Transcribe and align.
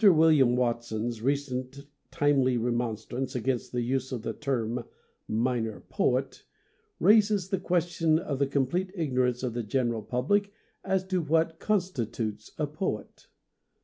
WILLIAM 0.03 0.55
WATSON'S 0.55 1.21
recent 1.21 1.85
timely 2.09 2.57
remon 2.57 2.97
strance 2.97 3.35
against 3.35 3.71
the 3.71 3.83
use 3.83 4.11
of 4.11 4.23
the 4.23 4.33
term" 4.33 4.83
minor 5.27 5.81
poet" 5.89 6.43
raises 6.99 7.49
the 7.49 7.59
question 7.59 8.17
of 8.17 8.39
the 8.39 8.47
com 8.47 8.65
plete 8.65 8.89
ignorance 8.95 9.43
of 9.43 9.53
the 9.53 9.61
general 9.61 10.01
public 10.01 10.51
as 10.83 11.05
to 11.05 11.21
what 11.21 11.59
constitutes 11.59 12.49
a 12.57 12.65
poet. 12.65 13.27